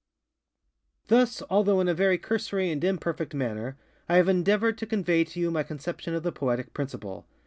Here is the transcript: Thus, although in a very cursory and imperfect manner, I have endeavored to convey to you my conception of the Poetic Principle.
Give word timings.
Thus, 1.09 1.43
although 1.47 1.79
in 1.79 1.87
a 1.87 1.93
very 1.93 2.17
cursory 2.17 2.71
and 2.71 2.83
imperfect 2.83 3.35
manner, 3.35 3.77
I 4.09 4.15
have 4.17 4.27
endeavored 4.27 4.79
to 4.79 4.87
convey 4.87 5.25
to 5.25 5.39
you 5.39 5.51
my 5.51 5.61
conception 5.61 6.15
of 6.15 6.23
the 6.23 6.31
Poetic 6.31 6.73
Principle. 6.73 7.27